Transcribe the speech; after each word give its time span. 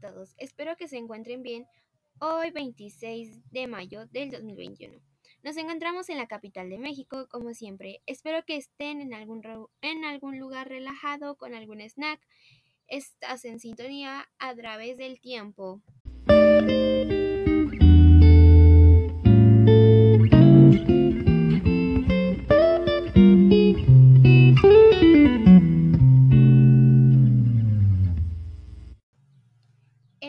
todos, 0.00 0.34
espero 0.38 0.76
que 0.76 0.88
se 0.88 0.96
encuentren 0.96 1.42
bien 1.42 1.66
hoy 2.20 2.50
26 2.50 3.50
de 3.50 3.66
mayo 3.66 4.06
del 4.06 4.30
2021. 4.30 4.98
Nos 5.42 5.56
encontramos 5.56 6.08
en 6.08 6.18
la 6.18 6.26
capital 6.26 6.70
de 6.70 6.78
México, 6.78 7.26
como 7.28 7.52
siempre. 7.52 8.00
Espero 8.06 8.44
que 8.44 8.56
estén 8.56 9.00
en 9.00 9.12
algún, 9.12 9.42
en 9.82 10.04
algún 10.04 10.38
lugar 10.38 10.68
relajado 10.68 11.36
con 11.36 11.54
algún 11.54 11.80
snack. 11.80 12.20
Estás 12.86 13.44
en 13.44 13.58
sintonía 13.58 14.28
a 14.38 14.54
través 14.54 14.96
del 14.98 15.20
tiempo. 15.20 15.82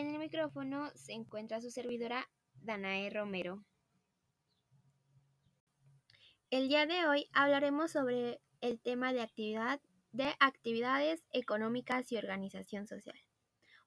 Micrófono 0.04 0.90
se 0.94 1.12
encuentra 1.12 1.60
su 1.60 1.70
servidora 1.70 2.28
Danae 2.60 3.08
Romero. 3.10 3.64
El 6.50 6.68
día 6.68 6.84
de 6.84 7.06
hoy 7.06 7.28
hablaremos 7.32 7.92
sobre 7.92 8.40
el 8.60 8.80
tema 8.80 9.12
de 9.12 9.22
actividad 9.22 9.80
de 10.12 10.34
actividades 10.40 11.24
económicas 11.32 12.10
y 12.12 12.16
organización 12.16 12.86
social. 12.86 13.18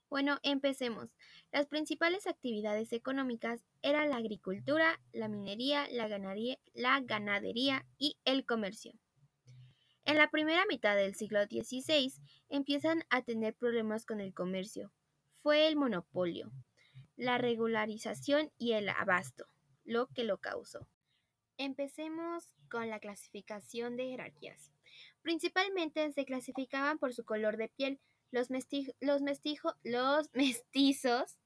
Bueno, 0.10 0.40
empecemos. 0.44 1.16
Las 1.52 1.68
principales 1.68 2.26
actividades 2.26 2.92
económicas 2.94 3.64
eran 3.82 4.10
la 4.10 4.18
agricultura, 4.18 5.00
la 5.12 5.28
minería, 5.28 5.88
la 5.92 6.08
ganadería, 6.08 6.58
la 6.74 7.02
ganadería 7.02 7.86
y 7.98 8.18
el 8.26 8.46
comercio. 8.46 8.94
En 10.06 10.18
la 10.18 10.32
primera 10.32 10.66
mitad 10.68 10.96
del 10.96 11.14
siglo 11.14 11.44
XVI 11.44 12.14
empiezan 12.50 13.04
a 13.10 13.22
tener 13.22 13.54
problemas 13.54 14.06
con 14.06 14.20
el 14.22 14.34
comercio, 14.34 14.92
fue 15.42 15.68
el 15.68 15.76
monopolio, 15.76 16.52
la 17.16 17.38
regularización 17.38 18.52
y 18.58 18.74
el 18.74 18.90
abasto 18.90 19.48
lo 19.90 20.08
que 20.08 20.24
lo 20.24 20.38
causó. 20.38 20.88
Empecemos 21.58 22.56
con 22.70 22.90
la 22.90 23.00
clasificación 23.00 23.98
de 23.98 24.06
jerarquías. 24.06 24.72
Principalmente 25.22 26.12
se 26.14 26.26
clasificaban 26.26 27.00
por 27.00 27.14
su 27.14 27.26
color 27.26 27.58
de 27.58 27.70
piel. 27.70 28.00
Los, 28.32 28.50
los, 29.02 29.22
los 29.84 30.30
mestizos 30.34 31.38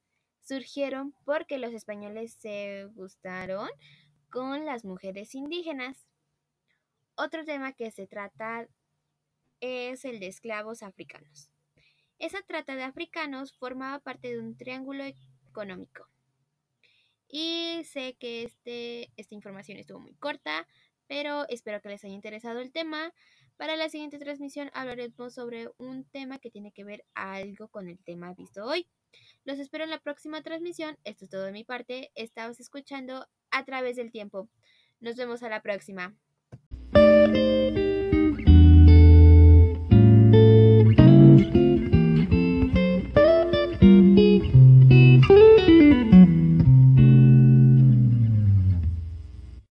surgieron 0.41 1.15
porque 1.23 1.57
los 1.57 1.73
españoles 1.73 2.35
se 2.37 2.89
gustaron 2.93 3.69
con 4.29 4.65
las 4.65 4.83
mujeres 4.83 5.33
indígenas. 5.35 6.05
Otro 7.15 7.45
tema 7.45 7.71
que 7.71 7.91
se 7.91 8.07
trata 8.07 8.67
es 9.61 10.03
el 10.03 10.19
de 10.19 10.27
esclavos 10.27 10.83
africanos. 10.83 11.52
Esa 12.23 12.41
trata 12.41 12.77
de 12.77 12.83
africanos 12.83 13.51
formaba 13.51 13.99
parte 13.99 14.29
de 14.29 14.39
un 14.39 14.55
triángulo 14.55 15.03
económico. 15.45 16.07
Y 17.27 17.81
sé 17.83 18.15
que 18.17 18.43
este, 18.43 19.11
esta 19.17 19.35
información 19.35 19.77
estuvo 19.77 19.99
muy 19.99 20.13
corta, 20.13 20.65
pero 21.05 21.45
espero 21.49 21.81
que 21.81 21.89
les 21.89 22.05
haya 22.05 22.13
interesado 22.13 22.61
el 22.61 22.71
tema. 22.71 23.13
Para 23.57 23.75
la 23.75 23.89
siguiente 23.89 24.19
transmisión 24.19 24.71
hablaremos 24.73 25.33
sobre 25.33 25.67
un 25.77 26.05
tema 26.05 26.39
que 26.39 26.49
tiene 26.49 26.71
que 26.71 26.85
ver 26.85 27.03
algo 27.13 27.67
con 27.67 27.89
el 27.89 27.99
tema 27.99 28.33
visto 28.33 28.63
hoy. 28.63 28.87
Los 29.43 29.59
espero 29.59 29.83
en 29.83 29.89
la 29.89 29.99
próxima 29.99 30.41
transmisión. 30.41 30.97
Esto 31.03 31.25
es 31.25 31.29
todo 31.29 31.43
de 31.43 31.51
mi 31.51 31.65
parte. 31.65 32.13
Estabas 32.15 32.61
escuchando 32.61 33.27
a 33.51 33.65
través 33.65 33.97
del 33.97 34.13
tiempo. 34.13 34.47
Nos 35.01 35.17
vemos 35.17 35.43
a 35.43 35.49
la 35.49 35.61
próxima. 35.61 36.15